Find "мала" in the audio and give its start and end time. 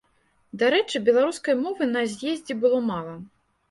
2.93-3.19